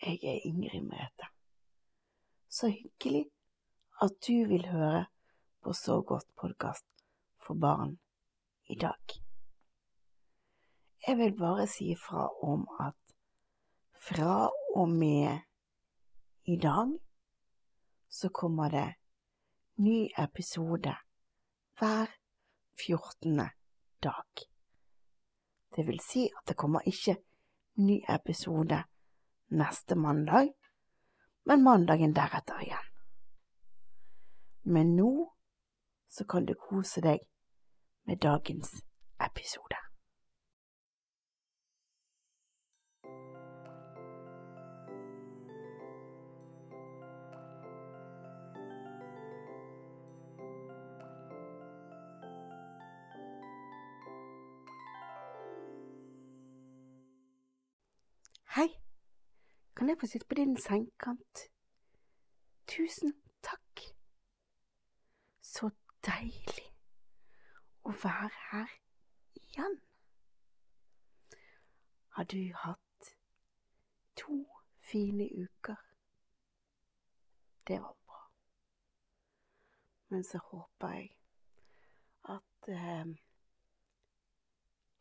[0.00, 1.26] Jeg er Ingrid Merete.
[2.48, 3.26] Så hyggelig
[4.02, 5.06] at du vil høre
[5.62, 6.86] på Så godt podkast
[7.36, 7.98] for barn
[8.66, 9.20] i dag.
[11.06, 12.96] Jeg vil bare si fra om at
[14.08, 15.38] fra og med
[16.44, 16.96] i dag
[18.08, 18.94] så kommer det
[19.76, 20.94] ny episode
[21.78, 22.06] hver
[22.86, 23.36] 14.
[24.02, 24.48] dag.
[25.76, 27.16] Det vil si at det kommer ikke
[27.74, 28.84] ny episode
[29.50, 30.52] neste mandag,
[31.44, 32.88] men mandagen deretter igjen.
[34.62, 35.12] Men nå
[36.08, 37.22] så kan du kose deg
[38.06, 38.72] med dagens
[39.18, 39.76] episode.
[58.50, 58.66] Hei,
[59.80, 61.38] kan jeg få sitte på din sengekant?
[62.66, 63.80] Tusen takk.
[65.40, 65.70] Så
[66.04, 66.66] deilig
[67.88, 68.74] å være her
[69.40, 69.78] igjen.
[72.12, 73.08] Har du hatt
[74.20, 74.36] to
[74.90, 75.80] fine uker?
[77.64, 78.20] Det var bra.
[80.08, 81.08] Men så håper jeg
[82.36, 83.16] at eh,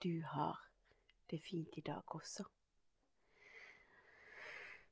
[0.07, 0.63] du har
[1.27, 2.47] det fint i dag også.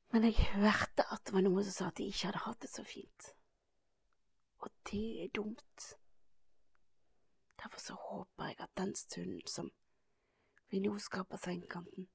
[0.10, 2.70] Men jeg hørte at det var noen som sa at de ikke hadde hatt det
[2.72, 3.32] så fint.
[4.64, 5.90] Og det er dumt.
[7.64, 9.72] Derfor så håper jeg at den stunden som
[10.70, 12.08] vi nå skal på sengekanten,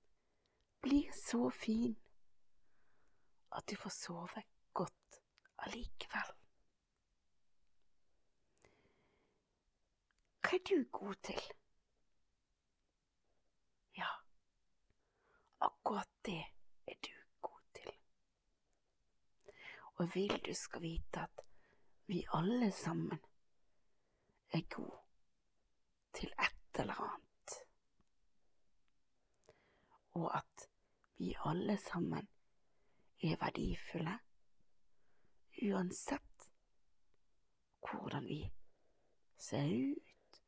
[0.83, 1.97] blir så fin
[3.53, 4.43] at du får sove
[4.75, 5.21] godt
[5.59, 6.33] allikevel.
[10.43, 11.43] Hva er du god til?
[13.97, 14.09] Ja,
[15.61, 16.41] akkurat det
[16.87, 17.93] er du god til.
[20.03, 21.45] Og vil du skal vite at
[22.11, 23.21] vi alle sammen
[24.51, 24.99] er gode
[26.19, 27.55] til et eller annet.
[30.19, 30.67] Og at
[31.19, 32.29] vi alle sammen
[33.23, 34.19] er verdifulle,
[35.71, 36.49] uansett
[37.91, 38.41] hvordan vi
[39.39, 40.43] ser ut,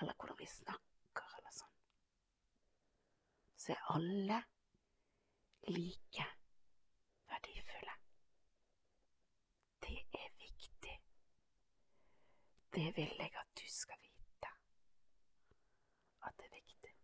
[0.00, 1.74] eller hvordan vi snakker, eller sånn.
[3.56, 4.38] Så er alle
[5.68, 6.26] like
[7.32, 7.98] verdifulle.
[9.82, 10.96] Det er viktig.
[12.74, 14.52] Det vil jeg at du skal vite.
[16.22, 16.94] At det er viktig.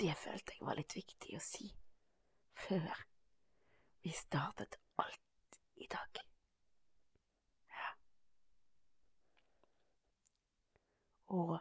[0.00, 1.68] Det følte jeg var litt viktig å si
[2.58, 3.02] før
[4.02, 6.18] vi startet alt i dag.
[7.70, 7.90] Ja.
[11.38, 11.52] Og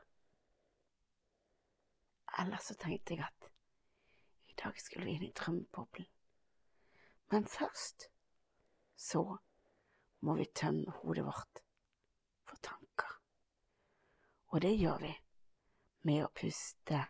[2.41, 3.49] ellers så tenkte jeg at
[4.49, 6.09] i dag skulle vi inn i drømmeboblen.
[7.29, 8.07] Men først
[8.97, 9.21] så
[10.25, 11.61] må vi tømme hodet vårt
[12.49, 13.19] for tanker.
[14.49, 15.13] Og det gjør vi
[16.09, 17.05] med å puste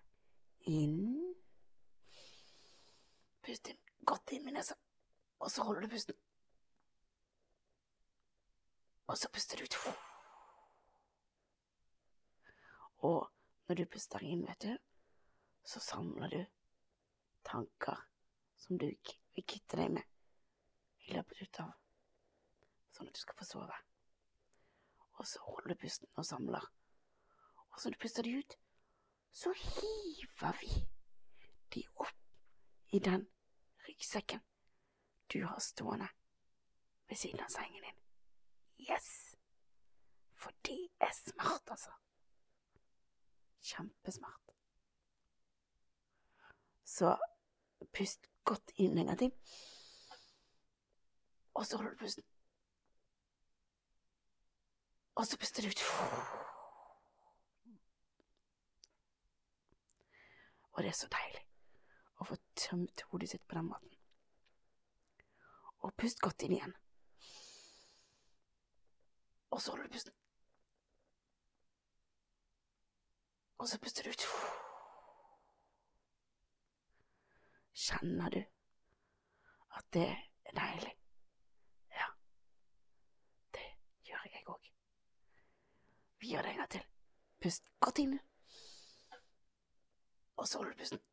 [0.68, 1.33] inn
[3.44, 4.76] Pust inn godt inn med nesa,
[5.40, 6.16] og så holder du pusten.
[9.08, 9.78] Og så puster du ut.
[13.03, 13.32] Og
[13.68, 14.78] når du puster inn, vet du,
[15.64, 16.42] så samler du
[17.44, 18.00] tanker
[18.58, 21.74] som du vil kvitte deg med i løpet av
[22.96, 23.80] sånn at du skal få sove.
[25.20, 26.64] Og så holder du pusten og samler.
[27.74, 28.58] Og så når du puster de ut,
[29.34, 30.84] så hiver vi
[31.76, 33.28] de opp i den
[33.94, 34.42] ryggsekken
[35.34, 36.08] du har stående
[37.08, 38.00] ved siden av sengen din.
[38.90, 39.36] Yes!
[40.34, 41.92] For det er smart, altså.
[43.62, 44.52] Kjempesmart.
[46.84, 47.16] Så
[47.94, 49.32] pust godt inn en gang til.
[51.53, 52.26] Og så holder du pusten.
[55.16, 55.84] Og så puster du ut.
[60.74, 61.44] Og det er så deilig
[62.17, 63.92] å få tømt hodet sitt på den måten.
[65.84, 66.76] Og pust godt inn igjen.
[69.53, 70.14] Og så holder du pusten.
[73.58, 74.24] Og så puster du ut.
[77.84, 78.40] Kjenner du
[79.78, 80.08] at det
[80.46, 80.96] er deilig?
[81.91, 82.08] Ja,
[83.53, 83.68] det
[84.08, 84.72] gjør jeg òg.
[86.20, 86.88] Vi gjør det en gang til.
[87.44, 88.20] Pust godt inn.
[90.36, 91.06] Og så holder du pusten.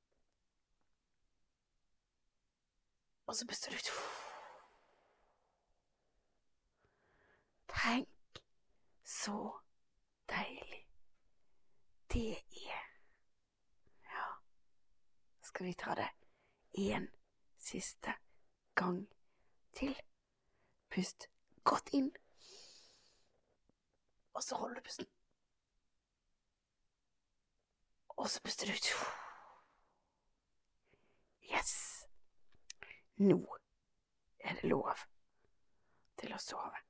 [3.26, 3.94] Og så puster du ut.
[7.70, 8.08] Tenk
[9.04, 9.60] så
[10.28, 10.86] deilig
[12.12, 12.36] det
[12.70, 12.86] er.
[14.04, 14.26] Ja,
[15.42, 16.08] skal vi ta det
[16.72, 17.08] en
[17.58, 18.14] siste
[18.74, 19.08] gang
[19.74, 19.96] til.
[20.90, 21.28] Pust
[21.64, 22.10] godt inn,
[24.34, 25.06] og så holder du pusten.
[28.08, 28.90] Og så puster du ut.
[31.52, 32.06] Yes.
[33.16, 33.56] Nå
[34.40, 34.94] er det lov
[36.18, 36.89] til å sove.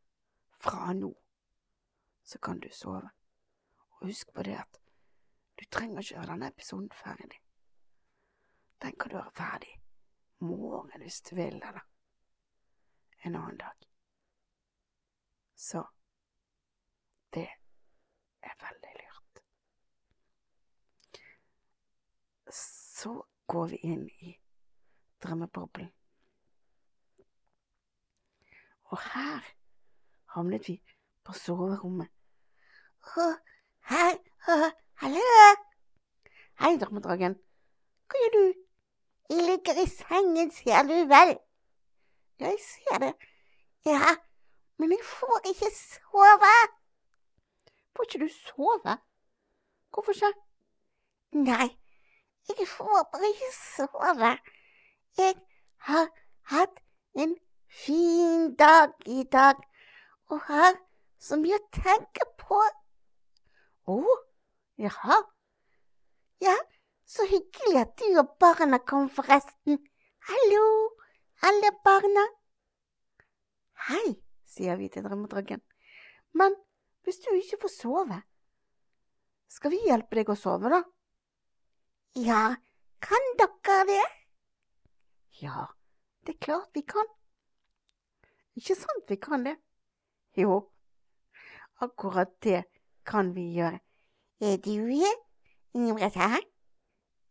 [0.60, 1.14] Fra nå
[2.22, 3.10] så kan du sove.
[3.90, 4.80] Og husk på det at
[5.60, 7.40] du trenger ikke gjøre denne episoden ferdig.
[8.82, 9.72] Den kan du gjøre ferdig
[10.40, 11.86] morgen hvis du vil, eller
[13.24, 13.88] en annen dag.
[15.56, 15.84] Så
[17.34, 17.48] det
[18.42, 19.42] er veldig lurt.
[22.56, 23.14] Så
[23.46, 24.36] går vi inn i
[25.22, 25.92] drømmeboblen.
[28.84, 29.59] Og her
[30.34, 30.76] havnet vi
[31.26, 32.10] på soverommet.
[33.16, 33.26] Å,
[33.90, 34.14] hei,
[34.46, 34.56] å,
[35.02, 35.46] hallo!
[36.60, 37.36] Hei, drømmedragen.
[38.10, 38.60] Hva gjør du?
[39.30, 41.36] Jeg ligger i sengen, ser du vel?
[42.40, 43.12] Ja, jeg ser det.
[43.86, 44.14] Ja,
[44.78, 46.54] men jeg får ikke sove.
[47.96, 48.96] Får ikke du sove?
[49.90, 50.32] Hvorfor ikke?
[51.32, 51.68] Nei,
[52.50, 54.34] jeg får bare ikke sove.
[55.18, 55.34] Jeg
[55.88, 56.06] har
[56.52, 56.82] hatt
[57.14, 57.34] en
[57.82, 59.69] fin dag i dag
[60.30, 60.76] og har
[61.20, 62.58] så mye å tenke på.
[63.90, 64.20] Å, oh,
[64.80, 65.18] jaha.
[66.40, 66.54] Ja,
[67.04, 69.80] så hyggelig at du og barna kom, forresten.
[70.30, 70.64] Hallo,
[71.46, 72.24] alle barna.
[73.90, 74.06] Hei,
[74.46, 75.62] sier vi til drømmedragen.
[76.36, 76.54] Men
[77.04, 78.20] hvis du ikke får sove,
[79.50, 80.82] skal vi hjelpe deg å sove, da?
[82.18, 82.54] Ja,
[83.02, 84.04] kan dere det?
[85.40, 85.66] Ja,
[86.26, 87.08] det er klart vi kan.
[88.58, 89.56] Ikke sant vi kan det?
[90.36, 90.70] Jo,
[91.80, 92.64] akkurat det
[93.06, 93.80] kan vi gjøre.
[94.40, 94.70] Er du
[95.74, 96.40] Ingebrigt her?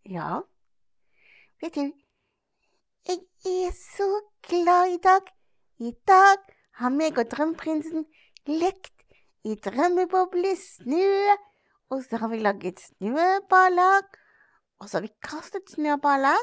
[0.05, 0.41] Ja.
[1.61, 1.91] Vet du,
[3.07, 4.07] jeg er så
[4.47, 5.21] glad i dag.
[5.79, 6.37] I dag
[6.79, 8.05] har meg og drømmeprinsen
[8.47, 8.95] lekt
[9.43, 11.35] i drømmeboble snø,
[11.89, 14.07] og så har vi laget snøballer,
[14.79, 16.39] og så har vi kastet snøballer.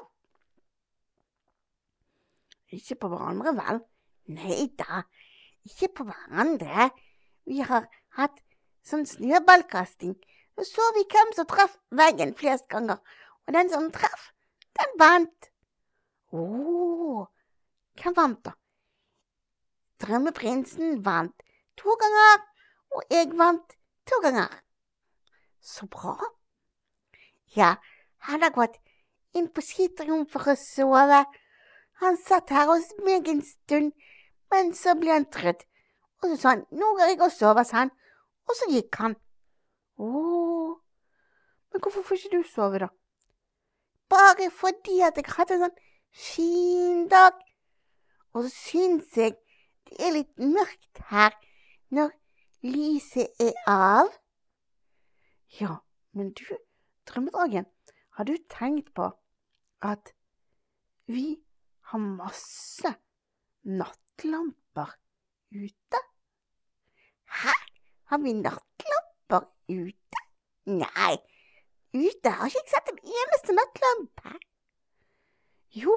[2.72, 3.80] Ikke på hverandre, vel?
[4.36, 5.04] Nei da,
[5.66, 6.90] ikke på hverandre.
[7.46, 8.40] Vi har hatt
[8.86, 10.16] sånn snøballkasting.
[10.56, 13.02] Så så vi hvem som traff veggen flest ganger,
[13.44, 14.30] og den som traff,
[14.78, 15.50] den vant.
[16.32, 17.26] Å, oh,
[18.00, 18.54] hvem vant, da?
[20.00, 21.44] Drømmeprinsen vant
[21.76, 22.40] to ganger,
[22.96, 23.76] og jeg vant
[24.08, 24.48] to ganger.
[25.60, 26.16] Så bra.
[27.56, 27.74] Ja,
[28.28, 28.80] han har gått
[29.36, 31.22] inn på sitt rom for å sove.
[32.00, 33.92] Han satt her hos meg en stund,
[34.52, 35.64] men så ble han trøtt,
[36.22, 37.92] og så sa han nå går jeg og sover, sa han,
[38.46, 39.16] og så gikk han.
[39.96, 40.10] Å,
[41.72, 42.90] men hvorfor får ikke du sove, da?
[44.12, 45.80] Bare fordi at jeg hadde en sånn
[46.16, 47.40] fin dag,
[48.32, 49.34] og så syns jeg
[49.86, 51.34] det er litt mørkt her
[51.94, 52.14] når
[52.66, 54.10] lyset er av.
[55.60, 55.78] Ja,
[56.12, 56.44] men du,
[57.08, 57.68] drømmedragen,
[58.16, 59.10] har du tenkt på
[59.84, 60.12] at
[61.06, 61.36] vi
[61.90, 62.94] har masse
[64.16, 64.98] nattlamper
[65.50, 65.98] ute?
[67.24, 67.52] Hæ?
[68.04, 70.20] Har vi nattlamper ute?
[70.66, 71.16] Nei,
[71.94, 74.38] ute har ikke jeg sett en eneste nattlampe.
[75.70, 75.92] Jo,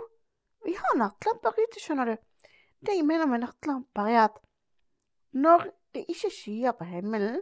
[0.65, 2.15] vi har nattlamper ute, skjønner du.
[2.85, 4.39] Det jeg mener med nattlamper, er at
[5.31, 7.41] når det ikke skyer på himmelen,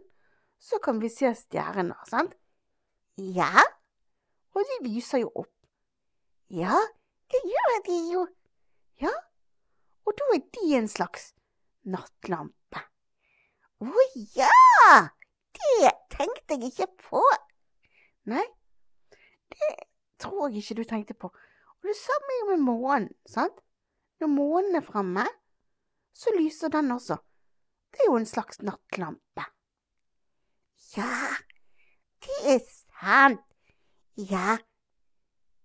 [0.60, 2.34] så kan vi se stjerner, sant?
[3.18, 3.64] Ja,
[4.54, 5.54] og de lyser jo opp.
[6.50, 6.78] Ja,
[7.32, 8.28] det gjør de jo.
[9.02, 9.12] Ja,
[10.08, 11.32] og da er de en slags
[11.88, 12.84] nattlampe.
[13.84, 14.06] Å
[14.38, 15.02] ja!
[15.58, 17.22] Det tenkte jeg ikke på.
[18.32, 18.44] Nei,
[19.54, 19.72] det
[20.22, 21.32] tror jeg ikke du tenkte på.
[21.32, 23.60] Og det samme er jo med månen, sant?
[24.22, 25.26] Når månen er fremme,
[26.14, 27.20] så lyser den også.
[27.94, 29.46] Det er jo en slags nattlampe.
[30.96, 31.12] Ja,
[32.26, 33.44] det er sant.
[34.18, 34.58] Ja,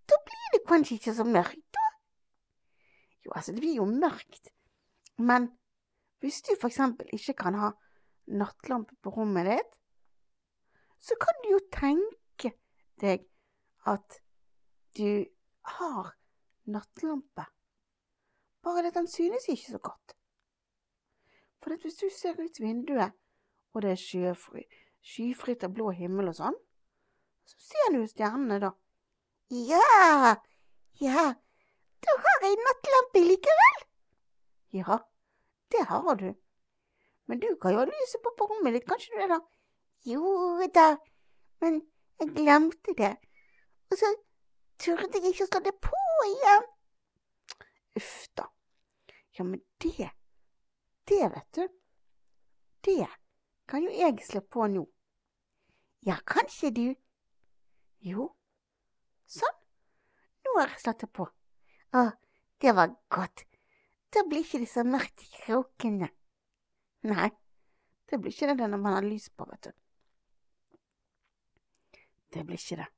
[0.09, 1.82] da blir det kanskje ikke så mørkt, da.
[3.25, 4.50] Jo, altså, det blir jo mørkt,
[5.19, 5.50] men
[6.23, 7.71] hvis du for eksempel ikke kan ha
[8.31, 9.71] nattlampe på rommet ditt,
[11.02, 12.52] så kan du jo tenke
[13.02, 13.26] deg
[13.91, 14.19] at
[14.99, 15.25] du
[15.79, 16.12] har
[16.71, 17.47] nattlampe,
[18.62, 20.14] bare at den synes ikke så godt.
[21.62, 23.14] For hvis du ser ut vinduet,
[23.73, 24.62] og det er sjøfri,
[25.02, 26.59] skyfritt av blå himmel og sånn,
[27.47, 28.73] så ser du stjernene da.
[29.50, 30.37] Ja,
[31.02, 31.33] ja,
[32.04, 33.82] da har jeg nattlampe likevel.
[34.78, 34.99] Ja,
[35.73, 36.30] det har du.
[37.26, 39.40] Men du kan jo lyse på på rommet ditt, kanskje du det, da?
[40.04, 40.87] Jo da,
[41.62, 41.82] men
[42.21, 43.14] jeg glemte det.
[43.90, 44.11] Og så
[44.82, 46.66] turde jeg ikke å slå det på igjen.
[48.00, 48.49] Uff da.
[49.38, 50.11] Ja, men det,
[51.09, 51.68] det vet du,
[52.85, 53.06] det
[53.68, 54.82] kan jo jeg slå på nå.
[56.04, 56.87] Ja, kanskje du.
[58.02, 58.26] Jo,
[59.30, 59.61] sånn,
[60.42, 61.28] nå har jeg slått det på.
[61.93, 62.09] Å,
[62.63, 63.45] det var godt.
[64.13, 66.09] Da blir ikke det så mørkt i krokene.
[67.09, 67.29] Nei,
[68.09, 69.73] det blir ikke det når man har lys på, vet du.
[72.33, 72.89] Det blir ikke det.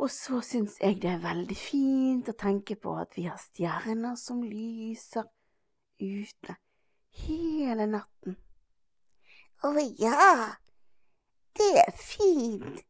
[0.00, 4.16] Og så syns jeg det er veldig fint å tenke på at vi har stjerner
[4.16, 5.28] som lyser
[6.00, 6.56] ute
[7.26, 8.38] hele natten.
[9.60, 10.56] Å ja,
[11.60, 12.80] det er fint.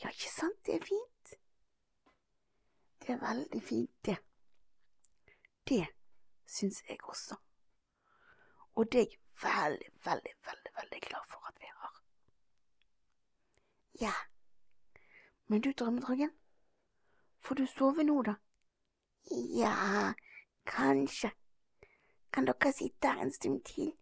[0.00, 1.01] Ja, ikke sant det er fint?
[3.32, 4.16] Veldig fint, det.
[5.68, 5.86] Det
[6.46, 7.36] syns jeg også.
[8.74, 12.02] Og det er jeg veldig, veldig, veldig, veldig glad for at vi har.
[14.00, 14.12] Ja.
[15.46, 16.30] Men du, drømmedragen,
[17.40, 18.34] får du sove nå, da?
[19.56, 20.12] Ja,
[20.66, 21.32] kanskje.
[22.32, 23.92] Kan dere sitte her en stund til?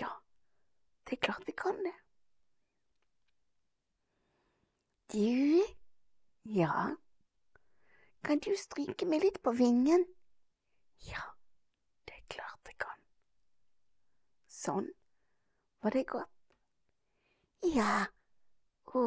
[0.00, 0.10] Ja,
[1.06, 1.94] det er klart vi kan det.
[5.12, 5.62] Du,
[6.44, 6.96] ja,
[8.24, 10.04] kan du stryke meg litt på vingen?
[11.06, 11.22] Ja,
[12.08, 13.00] det er klart jeg kan.
[14.50, 14.90] Sånn,
[15.84, 16.34] var det godt?
[17.66, 18.06] Ja,
[18.94, 19.02] å,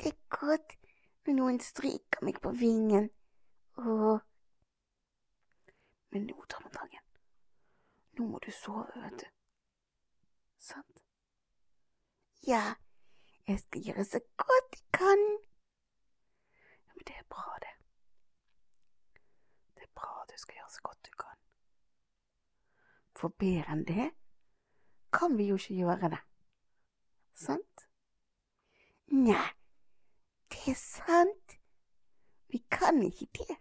[0.00, 0.76] det er godt
[1.26, 3.10] når noen stryker meg på vingen.
[3.80, 4.20] Åh.
[6.12, 7.04] Men nå, Drømmedragen,
[8.18, 9.28] nå må du sove, vet du.
[10.60, 11.04] Sant?
[12.46, 12.74] Ja,
[13.48, 15.22] jeg skal gjøre så godt jeg kan.
[16.84, 17.72] Ja, men det er bra, det.
[20.02, 21.38] Bra du skal gjøre så godt du kan.
[23.16, 24.10] For bedre enn det
[25.12, 26.20] kan vi jo ikke gjøre det.
[27.34, 27.88] Sant?
[29.12, 29.50] Nei,
[30.50, 31.58] det er sant.
[32.48, 33.56] Vi kan ikke det.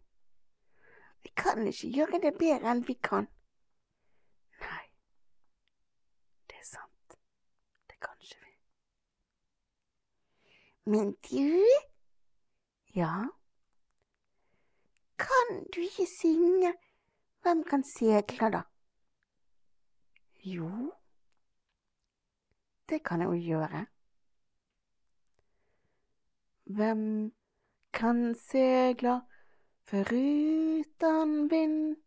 [1.24, 3.28] Vi kan ikke gjøre det bedre enn vi kan.
[4.64, 4.86] Nei,
[6.50, 7.18] det er sant.
[7.92, 8.56] Det kan ikke vi.
[10.92, 11.68] Men du,
[12.96, 13.14] ja,
[15.22, 16.74] kan du ikke synge
[17.42, 18.62] Hvem kan segle, da?
[20.44, 20.92] Jo,
[22.90, 23.86] det kan jeg jo gjøre.
[26.64, 27.34] Hvem
[27.94, 29.22] kan segle
[29.84, 31.98] foruten vind?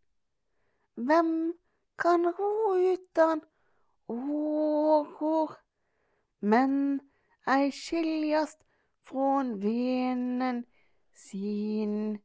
[0.94, 1.58] Hvem
[1.98, 3.42] kan ro utan
[4.08, 5.58] åror?
[6.40, 7.00] Men
[7.46, 8.64] ei skiljast
[9.02, 10.64] från vinden
[11.12, 12.18] sin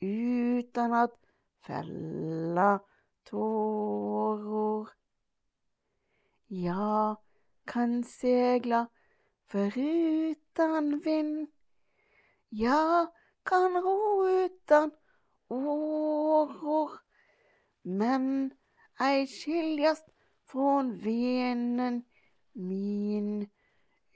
[0.00, 1.14] utan at
[1.66, 2.80] fella
[3.24, 4.88] tårer.
[6.46, 7.16] Ja,
[7.64, 8.86] kan segla
[9.46, 11.48] foruten vind.
[12.48, 13.12] Ja,
[13.42, 14.90] kan ro utan
[15.48, 16.90] åror,
[17.82, 18.52] men
[19.00, 20.08] ei skiljast
[20.44, 22.04] från venen
[22.52, 23.50] min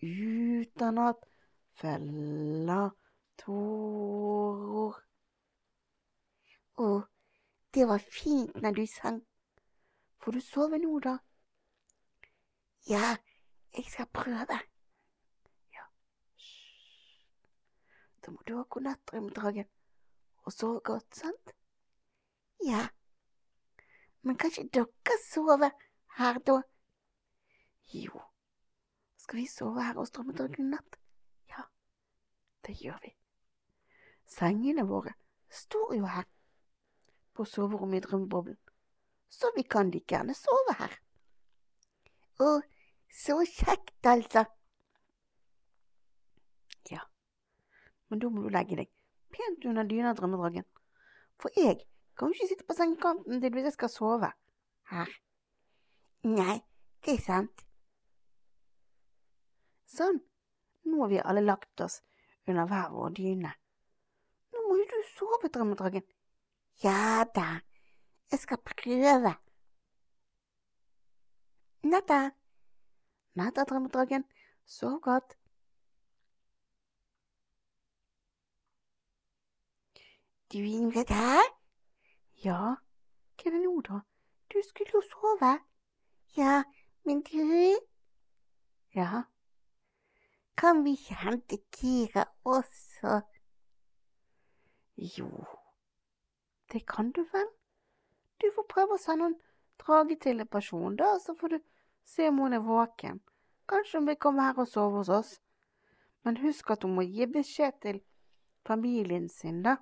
[0.00, 1.24] utan at
[1.72, 2.90] fella
[3.36, 4.91] tårer.
[7.74, 9.22] Det var fint når du sang.
[10.20, 11.16] Får du sove nå, da?
[12.88, 13.16] Ja,
[13.76, 14.58] jeg skal prøve.
[15.72, 15.84] Ja.
[18.22, 19.70] Da må du ha god natt, drømmedragen,
[20.44, 21.54] og sove godt, sant?
[22.64, 22.88] Ja.
[24.22, 25.70] Men kan ikke dere sove
[26.18, 26.60] her, da?
[27.94, 28.20] Jo,
[29.16, 31.00] skal vi sove her hos drømmedragen i natt?
[31.48, 31.64] Ja,
[32.66, 33.16] det gjør vi.
[34.28, 35.16] Sengene våre
[35.48, 36.28] står jo her
[37.34, 38.58] på soverommet i drømmeboblen,
[39.32, 40.96] så vi kan like gjerne sove her.
[42.42, 42.50] Å,
[43.12, 44.44] så kjekt, altså.
[46.90, 47.04] Ja,
[48.08, 48.92] men da må du legge deg
[49.32, 50.66] pent under dyna, drømmedragen.
[51.40, 51.80] For jeg
[52.18, 54.32] kan jo ikke sitte på sengekanten til hvis jeg skal sove
[54.92, 55.12] her.
[56.28, 56.58] Nei,
[57.02, 57.64] det er sant.
[59.92, 60.20] Sånn,
[60.88, 62.00] nå har vi alle lagt oss
[62.48, 63.52] under hver vår dyne.
[64.52, 66.04] Nå må jo du sove, drømmedragen.
[66.84, 67.60] Ja da,
[68.30, 69.34] jeg skal prøve.
[71.82, 72.30] Natta.
[73.34, 74.24] Natta, drømmedragen.
[74.66, 75.38] Sov godt.
[80.52, 81.46] Du Ingrid her?
[82.44, 82.58] Ja,
[83.36, 84.00] hva er det nå, da?
[84.52, 85.52] Du skulle jo sove.
[86.36, 86.62] Ja,
[87.04, 87.78] men du
[88.94, 89.22] Ja,
[90.56, 93.20] kan vi ikke hente Kira også?
[94.96, 95.46] Jo,
[96.72, 97.48] det kan du vel.
[98.40, 99.38] Du får prøve å sende en
[99.82, 101.58] dragetelepasjon, da, så får du
[102.04, 103.20] se om hun er våken.
[103.68, 105.32] Kanskje hun vil komme her og sove hos oss.
[106.24, 108.02] Men husk at hun må gi beskjed til
[108.66, 109.76] familien sin, da.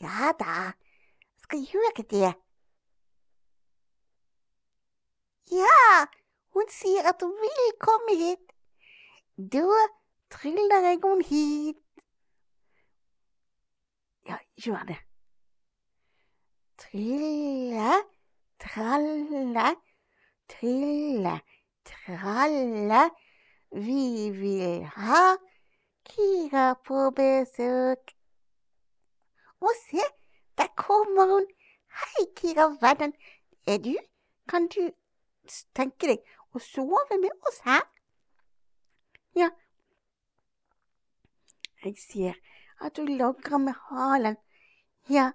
[0.00, 0.72] Ja da,
[1.42, 2.32] skal gjøre det.
[5.50, 6.06] Ja,
[6.54, 8.56] hun sier at hun vil komme hit.
[9.36, 9.84] Da
[10.30, 11.84] tryller jeg hun hit.
[14.28, 15.00] Ja, gjør det.
[16.80, 17.92] Trille,
[18.58, 19.76] tralle,
[20.48, 21.40] trille,
[21.84, 23.02] tralle.
[23.70, 25.36] Vi vil ha
[26.08, 28.14] Kira på besøk.
[29.60, 30.06] Å, se,
[30.58, 31.46] der kommer hun.
[32.00, 33.12] Hei, Kira, vennen.
[33.68, 33.92] Er du?
[34.48, 34.80] Kan du
[35.76, 36.24] tenke deg
[36.56, 37.84] å sove med oss her?
[39.36, 39.50] Ja.
[41.84, 42.40] Jeg ser
[42.80, 44.40] at du logrer med halen.
[45.12, 45.30] Ja,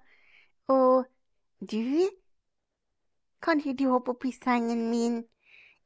[1.62, 2.09] du,
[3.41, 5.24] kan ikke du hoppe opp i sengen min?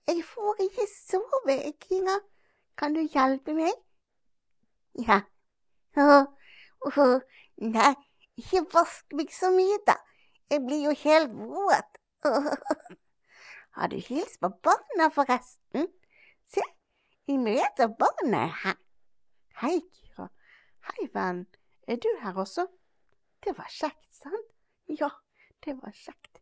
[0.08, 2.18] Jeg får ikke sove, Kinga.
[2.78, 3.76] Kan du hjelpe meg?
[5.08, 5.22] Ja.
[5.98, 6.26] Åh,
[6.88, 7.20] åh,
[7.62, 7.94] nei,
[8.40, 9.98] ikke vask meg så mye, da.
[10.50, 12.00] Jeg blir jo helt våt.
[13.78, 15.88] Har du hilst på barna, forresten?
[16.50, 16.64] Se,
[17.28, 18.78] jeg møter barna er her.
[19.62, 20.30] Hei, Kira.
[20.90, 21.46] Hei, venn.
[21.88, 22.66] Er du her også?
[23.44, 24.56] Det var kjekt, sant?
[24.90, 25.10] Ja,
[25.66, 26.42] det var kjekt.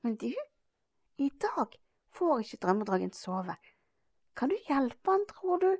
[0.00, 0.32] Men du,
[1.16, 1.76] i dag
[2.16, 3.56] får ikke drømmedragen sove.
[4.36, 5.70] Kan du hjelpe han, tror du?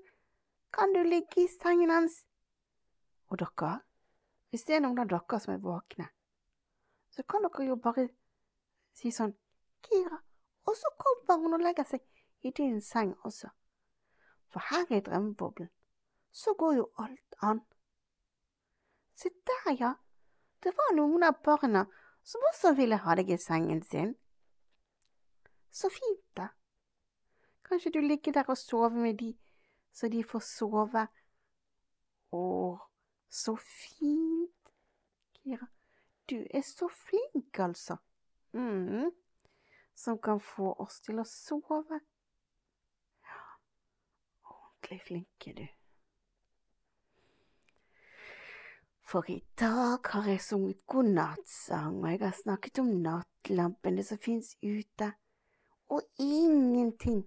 [0.73, 2.25] Kan du ligge i sengen hans?
[3.29, 3.81] Og dere,
[4.51, 6.09] hvis det er noen av dere som er våkne,
[7.11, 8.09] så kan dere jo bare
[8.97, 9.35] si sånn
[9.87, 10.19] Kira,
[10.67, 12.03] og så kommer hun og legger seg
[12.43, 13.53] i din seng også.
[14.51, 15.71] For her i drømmeboblen
[16.33, 17.61] så går jo alt an.
[19.15, 19.93] Se der, ja.
[20.63, 21.85] Det var noen av barna
[22.27, 24.15] som også ville ha deg i sengen sin.
[25.71, 26.49] Så fint, da.
[27.67, 29.31] Kanskje du ligger der og sover med de,
[29.93, 31.07] så de får sove.
[32.35, 32.43] Å,
[33.31, 34.73] så fint,
[35.39, 35.71] Kira.
[36.27, 37.97] Du er så flink, altså.
[38.53, 39.11] mm.
[39.95, 42.01] Som kan få oss til å sove.
[43.25, 43.43] Ja,
[44.51, 45.76] ordentlig flink er du.
[49.07, 54.57] For i dag har jeg sunget godnattsang, og jeg har snakket om nattlampene som fins
[54.67, 55.13] ute,
[55.95, 57.21] og ingenting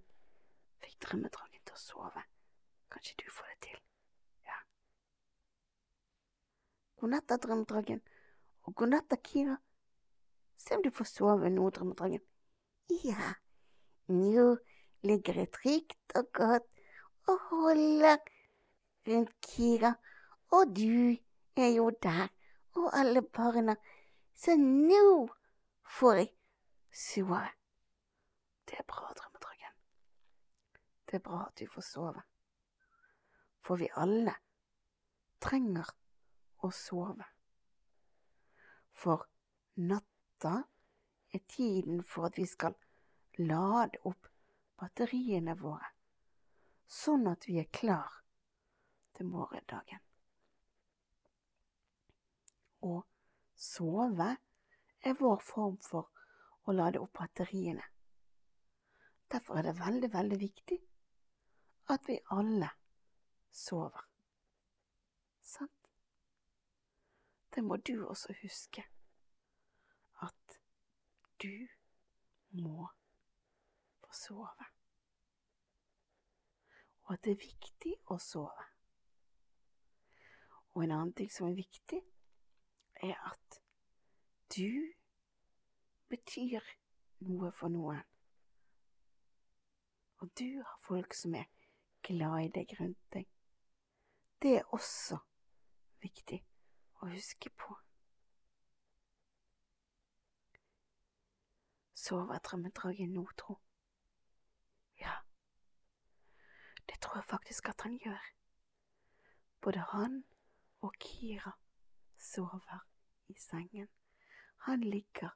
[0.84, 2.24] fikk drømmedragen til å sove.
[2.92, 3.78] Kanskje du får det til?
[4.44, 4.58] Ja.
[7.00, 8.04] God natt da, drømmedragen,
[8.68, 9.56] og god natt da, Kira.
[10.60, 12.20] Se om du får sove nå, drømmedragen.
[13.06, 13.32] Ja,
[14.12, 14.50] nå
[15.08, 16.68] ligger jeg trygt og godt
[17.24, 18.20] og holder
[19.08, 19.94] rundt Kira,
[20.52, 21.16] og du
[21.56, 22.28] er jo der,
[22.76, 23.76] og alle barna,
[24.34, 25.28] så nå
[25.98, 26.30] får jeg
[26.92, 27.40] sove.
[28.68, 29.74] Det er bra, drømmedragen.
[31.06, 32.22] Det er bra at du får sove.
[33.60, 34.34] For vi alle
[35.42, 35.90] trenger
[36.64, 37.26] å sove.
[38.92, 39.26] For
[39.80, 40.54] natta
[41.32, 42.76] er tiden for at vi skal
[43.38, 44.28] lade opp
[44.80, 45.92] batteriene våre,
[46.86, 48.22] sånn at vi er klar
[49.16, 50.00] til morgendagen.
[52.80, 53.00] Å
[53.56, 54.30] sove
[55.00, 56.10] er vår form for
[56.68, 57.84] å lade opp batteriene.
[59.30, 60.78] Derfor er det veldig, veldig viktig
[61.90, 62.70] at vi alle
[63.50, 64.06] sover.
[65.42, 65.90] Sant?
[67.54, 68.84] Det må du også huske.
[70.22, 70.58] At
[71.42, 71.66] du
[72.50, 72.88] må
[74.00, 74.68] få sove.
[77.04, 78.66] Og at det er viktig å sove.
[80.74, 81.98] Og en annen ting som er viktig,
[83.02, 83.60] er at
[84.56, 84.92] du
[86.08, 86.64] betyr
[87.26, 88.02] noe for noen.
[90.20, 91.46] Og du har folk som er
[92.04, 93.28] glad i deg rundt deg.
[94.42, 95.18] Det er også
[96.02, 96.40] viktig
[97.00, 97.76] å huske på.
[102.00, 103.58] Sover drømmedragen nå, tro?
[105.00, 105.18] Ja,
[106.88, 108.30] det tror jeg faktisk at han gjør.
[109.60, 110.22] Både han
[110.80, 111.52] og Kira
[112.16, 112.89] sover
[113.30, 113.88] i sengen.
[114.66, 115.30] Han ligger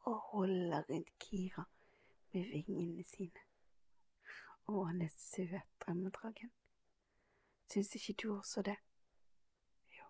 [0.00, 1.64] og holder rundt Kira
[2.32, 3.46] med vingene sine.
[4.68, 6.52] Å, han er søt, drømmedragen.
[7.72, 8.76] Syns ikke du også det?
[9.96, 10.06] Jo.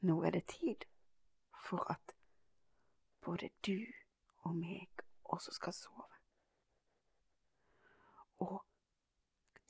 [0.00, 0.84] Nå er det tid
[1.68, 2.14] for at
[3.24, 3.78] både du
[4.44, 6.18] og meg også skal sove.
[8.38, 8.64] Og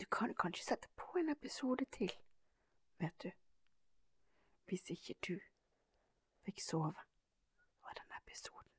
[0.01, 2.13] du kan kanskje sette på en episode til,
[2.99, 3.31] vet du,
[4.69, 5.39] hvis ikke du
[6.49, 7.05] fikk sove.
[7.89, 8.73] Det denne episoden.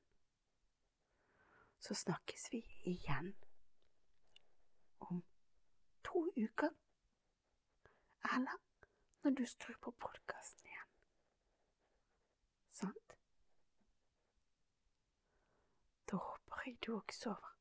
[1.80, 2.60] Så snakkes vi
[2.92, 3.34] igjen
[5.00, 5.24] om
[6.04, 6.70] to uker,
[8.34, 8.58] eller
[9.24, 10.92] når du skrur på podkasten igjen.
[12.72, 13.18] Sant?
[16.12, 17.54] Da håper jeg du òg sover.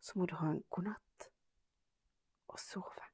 [0.00, 1.30] Så må du ha en god natt
[2.48, 3.05] og sove.